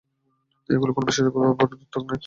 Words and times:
এগুলি 0.69 0.91
কোন 0.93 1.03
বিশেষ 1.05 1.25
ভাবের 1.29 1.77
দ্যোতক 1.81 2.03
নয়। 2.03 2.19